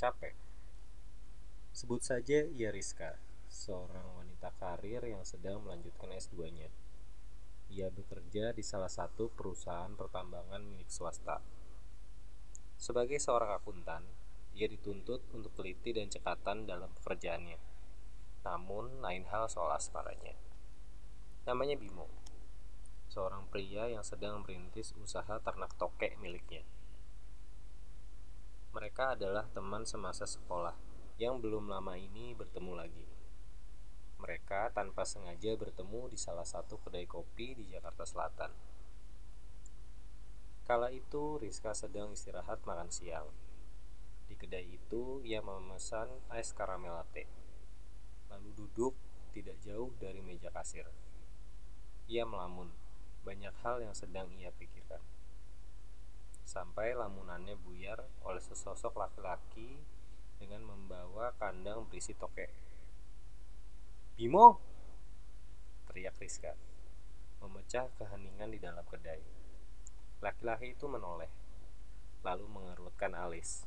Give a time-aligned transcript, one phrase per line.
[0.00, 0.32] capek.
[1.76, 3.20] Sebut saja ia Rizka,
[3.52, 6.72] seorang wanita karir yang sedang melanjutkan S2-nya.
[7.68, 11.44] Ia bekerja di salah satu perusahaan pertambangan milik swasta.
[12.80, 14.08] Sebagai seorang akuntan,
[14.56, 17.60] ia dituntut untuk teliti dan cekatan dalam pekerjaannya.
[18.48, 20.32] Namun, lain hal soal asmaranya.
[21.44, 22.08] Namanya Bimo,
[23.12, 26.64] seorang pria yang sedang merintis usaha ternak tokek miliknya.
[28.90, 30.74] Mereka adalah teman semasa sekolah
[31.14, 33.06] yang belum lama ini bertemu lagi.
[34.18, 38.50] Mereka tanpa sengaja bertemu di salah satu kedai kopi di Jakarta Selatan.
[40.66, 43.30] Kala itu Rizka sedang istirahat makan siang.
[44.26, 47.30] Di kedai itu ia memesan es karamel latte.
[48.26, 48.98] Lalu duduk
[49.30, 50.90] tidak jauh dari meja kasir.
[52.10, 52.74] Ia melamun,
[53.22, 54.98] banyak hal yang sedang ia pikirkan.
[56.50, 59.78] Sampai lamunannya buyar oleh sesosok laki-laki
[60.42, 62.50] dengan membawa kandang berisi tokek
[64.18, 64.58] Bimo!
[65.86, 66.52] Teriak Rizka,
[67.40, 69.22] memecah keheningan di dalam kedai.
[70.20, 71.30] Laki-laki itu menoleh,
[72.26, 73.64] lalu mengerutkan alis.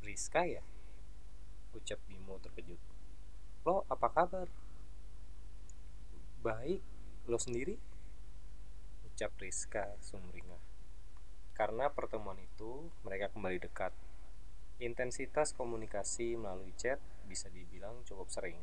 [0.00, 0.64] Rizka ya?
[1.76, 2.80] Ucap Bimo terkejut.
[3.68, 4.48] Lo apa kabar?
[6.40, 6.80] Baik,
[7.28, 7.76] lo sendiri?
[9.10, 10.65] Ucap Rizka sumringah.
[11.56, 13.96] Karena pertemuan itu, mereka kembali dekat.
[14.76, 18.60] Intensitas komunikasi melalui chat bisa dibilang cukup sering.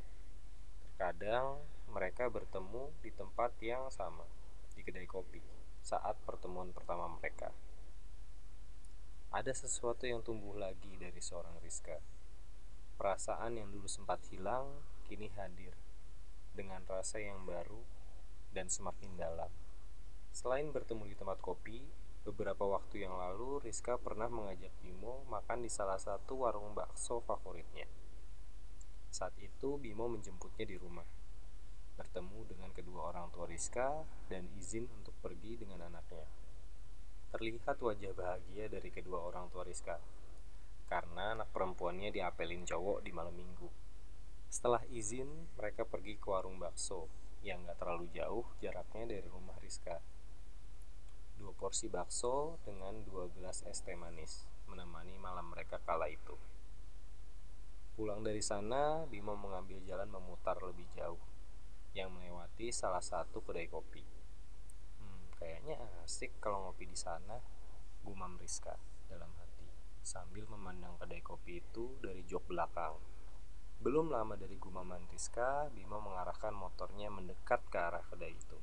[0.94, 1.58] Kadang
[1.90, 4.30] mereka bertemu di tempat yang sama,
[4.78, 5.42] di kedai kopi,
[5.82, 7.50] saat pertemuan pertama mereka.
[9.34, 11.98] Ada sesuatu yang tumbuh lagi dari seorang Rizka.
[12.94, 14.70] Perasaan yang dulu sempat hilang,
[15.10, 15.74] kini hadir,
[16.54, 17.82] dengan rasa yang baru
[18.54, 19.50] dan semakin dalam.
[20.30, 21.82] Selain bertemu di tempat kopi,
[22.24, 27.84] beberapa waktu yang lalu Rizka pernah mengajak Bimo makan di salah satu warung bakso favoritnya.
[29.12, 31.06] Saat itu Bimo menjemputnya di rumah,
[32.00, 36.26] bertemu dengan kedua orang tua Rizka dan izin untuk pergi dengan anaknya.
[37.36, 40.00] Terlihat wajah bahagia dari kedua orang tua Rizka,
[40.88, 43.68] karena anak perempuannya diapelin cowok di malam minggu.
[44.48, 45.28] Setelah izin,
[45.60, 47.10] mereka pergi ke warung bakso
[47.44, 50.13] yang gak terlalu jauh jaraknya dari rumah Rizka.
[51.64, 56.36] Porsi bakso dengan dua gelas es teh manis menemani malam mereka kala itu.
[57.96, 61.24] Pulang dari sana, Bimo mengambil jalan memutar lebih jauh,
[61.96, 64.04] yang melewati salah satu kedai kopi.
[65.00, 67.40] Hmm, kayaknya asik kalau ngopi di sana,
[68.04, 68.76] gumam Rizka
[69.08, 69.72] dalam hati,
[70.04, 73.00] sambil memandang kedai kopi itu dari jok belakang.
[73.80, 78.60] Belum lama dari gumaman Rizka, Bimo mengarahkan motornya mendekat ke arah kedai itu.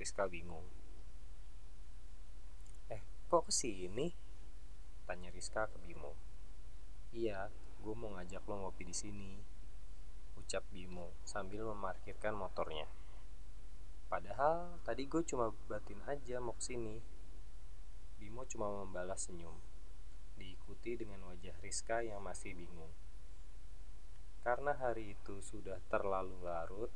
[0.00, 0.85] Rizka bingung.
[3.26, 4.06] Kok ke sini?
[5.06, 6.14] Tanya Rizka ke Bimo.
[7.10, 7.50] Iya,
[7.86, 9.56] gue mau ngajak lo ngopi di sini
[10.46, 12.86] ucap Bimo sambil memarkirkan motornya
[14.06, 17.02] padahal tadi gue cuma batin aja mau ke sini
[18.18, 19.58] Bimo cuma membalas senyum
[20.38, 22.94] diikuti dengan wajah Rizka yang masih bingung
[24.46, 26.94] karena hari itu sudah terlalu larut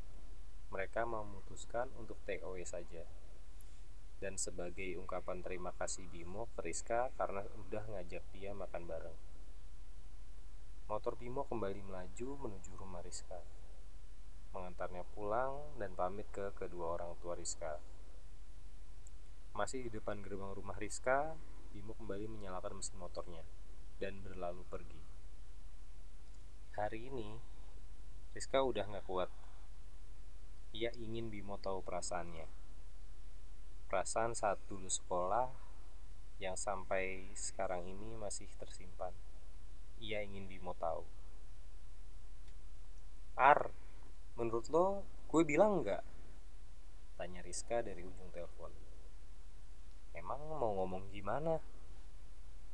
[0.71, 3.03] mereka memutuskan untuk take away saja
[4.21, 9.19] dan sebagai ungkapan terima kasih Bimo ke Rizka karena udah ngajak dia makan bareng.
[10.93, 13.41] Motor Bimo kembali melaju menuju rumah Rizka,
[14.53, 17.81] mengantarnya pulang dan pamit ke kedua orang tua Rizka.
[19.57, 21.33] Masih di depan gerbang rumah Rizka,
[21.73, 23.41] Bimo kembali menyalakan mesin motornya
[23.97, 25.01] dan berlalu pergi.
[26.77, 27.29] Hari ini,
[28.37, 29.33] Rizka udah gak kuat.
[30.77, 32.60] Ia ingin Bimo tahu perasaannya.
[33.91, 35.51] Perasaan saat dulu sekolah
[36.39, 39.13] yang sampai sekarang ini masih tersimpan
[40.01, 41.05] ia ingin Bimo tahu.
[43.37, 43.69] Ar,
[44.35, 46.03] menurut lo gue bilang nggak?
[47.21, 48.73] Tanya Rizka dari ujung telepon.
[50.17, 51.61] Emang mau ngomong gimana?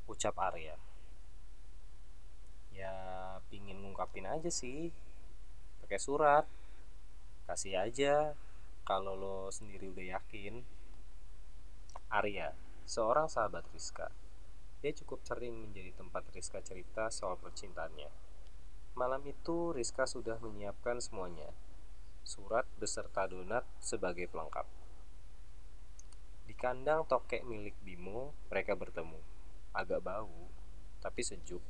[0.06, 0.78] Ucap Arya.
[2.71, 2.95] Ya
[3.51, 4.95] pingin ngungkapin aja sih.
[5.83, 6.47] Pakai surat.
[7.51, 8.39] Kasih aja
[8.86, 10.63] kalau lo sendiri udah yakin.
[12.06, 12.54] Arya,
[12.86, 14.14] seorang sahabat Rizka,
[14.78, 18.06] dia cukup sering menjadi tempat Rizka cerita soal percintaannya.
[18.94, 21.50] Malam itu Rizka sudah menyiapkan semuanya.
[22.22, 24.70] Surat beserta donat sebagai pelengkap.
[26.47, 29.18] Di kandang tokek milik Bimo, mereka bertemu.
[29.74, 30.47] Agak bau,
[31.03, 31.60] tapi sejuk.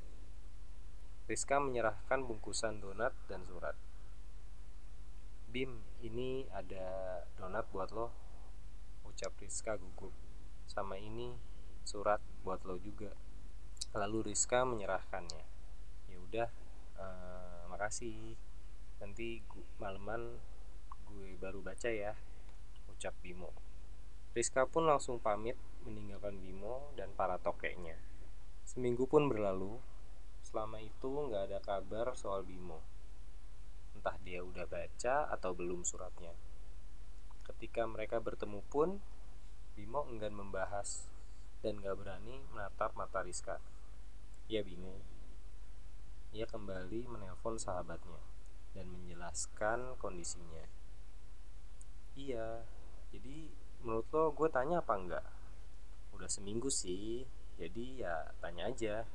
[1.25, 3.75] Rizka menyerahkan bungkusan donat dan surat.
[5.49, 8.26] Bim, ini ada donat buat lo.
[9.17, 10.13] Ucap Rizka gugup.
[10.69, 11.33] Sama ini
[11.89, 13.17] surat buat lo juga
[13.97, 15.45] Lalu Rizka menyerahkannya.
[16.13, 16.49] Ya udah,
[17.01, 18.37] uh, makasih.
[19.01, 20.37] Nanti gua, maleman
[21.09, 22.13] gue baru baca ya,
[22.93, 23.57] ucap Bimo.
[24.37, 25.57] Rizka pun langsung pamit
[25.89, 27.97] meninggalkan Bimo dan para tokeknya.
[28.69, 29.81] Seminggu pun berlalu,
[30.45, 32.85] selama itu nggak ada kabar soal Bimo.
[33.97, 36.37] Entah dia udah baca atau belum suratnya.
[37.47, 38.99] Ketika mereka bertemu pun,
[39.79, 41.07] Bimo enggan membahas
[41.63, 43.63] dan gak berani menatap mata Rizka.
[44.51, 44.99] Ia bingung.
[46.35, 48.19] Ia kembali menelpon sahabatnya
[48.75, 50.67] dan menjelaskan kondisinya.
[52.19, 52.67] Iya,
[53.15, 53.47] jadi
[53.87, 55.27] menurut lo gue tanya apa enggak?
[56.17, 57.23] Udah seminggu sih,
[57.55, 59.07] jadi ya tanya aja.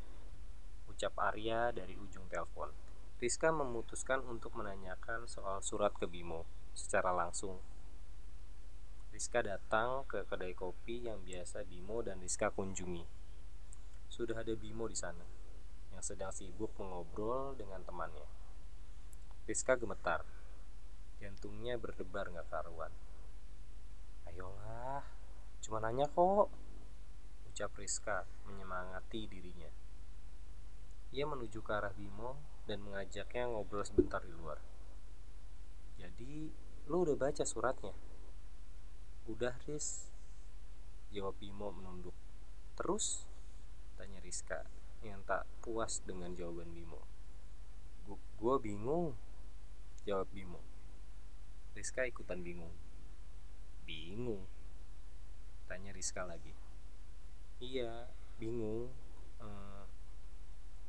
[0.88, 2.72] Ucap Arya dari ujung telepon.
[3.20, 7.60] Rizka memutuskan untuk menanyakan soal surat ke Bimo secara langsung
[9.12, 13.04] Rizka datang ke kedai kopi yang biasa Bimo dan Rizka kunjungi.
[14.08, 15.28] Sudah ada Bimo di sana,
[15.92, 18.24] yang sedang sibuk mengobrol dengan temannya.
[19.44, 20.24] Rizka gemetar,
[21.20, 22.96] jantungnya berdebar gak karuan.
[24.32, 25.04] Ayolah,
[25.60, 26.48] cuma nanya kok,
[27.52, 29.68] ucap Rizka menyemangati dirinya.
[31.12, 34.64] Ia menuju ke arah Bimo dan mengajaknya ngobrol sebentar di luar.
[36.00, 36.48] Jadi,
[36.88, 38.11] lu udah baca suratnya?
[39.30, 40.10] Udah Riz.
[41.14, 42.16] Jawab Bimo menunduk.
[42.74, 43.28] Terus?
[44.00, 44.66] Tanya Rizka
[45.06, 47.06] Yang tak puas dengan jawaban Bimo.
[48.42, 49.14] Gue bingung
[50.10, 50.58] Jawab Bimo.
[51.78, 52.74] Rizka ikutan bingung.
[53.86, 54.42] Bingung?
[55.70, 56.58] Tanya Rizka lagi.
[57.62, 58.10] Iya,
[58.42, 58.90] bingung.
[59.38, 59.86] Ehm,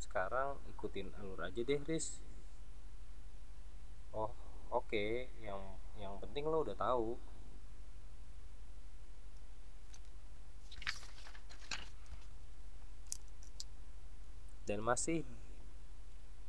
[0.00, 2.24] Sekarang ikutin alur aja deh Riz.
[4.16, 4.32] Oh,
[4.72, 4.88] oke.
[4.88, 5.28] Okay.
[5.44, 5.60] Yang
[6.00, 7.20] yang penting lo udah tahu
[14.62, 15.26] dan masih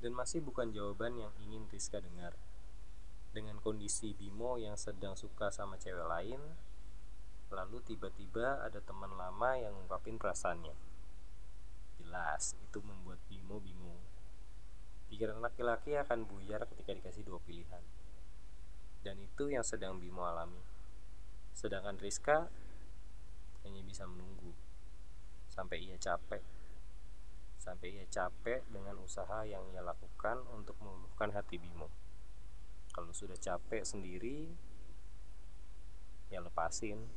[0.04, 2.36] dan masih bukan jawaban yang ingin Rizka dengar.
[3.34, 6.38] Dengan kondisi Bimo yang sedang suka sama cewek lain,
[7.50, 10.76] lalu tiba-tiba ada teman lama yang ngungkapin perasaannya.
[11.98, 13.98] Jelas, itu membuat Bimo bingung.
[15.08, 17.82] Pikiran laki-laki akan buyar ketika dikasih dua pilihan.
[19.02, 20.62] Dan itu yang sedang Bimo alami.
[21.56, 22.52] Sedangkan Rizka
[23.64, 24.52] hanya bisa menunggu
[25.48, 26.63] sampai ia capek
[27.64, 31.88] sampai ia capek dengan usaha yang ia lakukan untuk meluluhkan hati Bimo.
[32.92, 34.52] Kalau sudah capek sendiri,
[36.28, 37.08] ya lepasin.